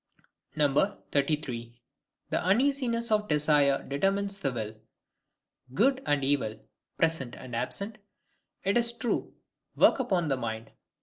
[0.55, 1.79] 33.
[2.31, 4.81] The Uneasiness of Desire determines the Will.
[5.75, 6.59] Good and evil,
[6.97, 7.99] present and absent,
[8.63, 9.35] it is true,
[9.75, 10.71] work upon the mind.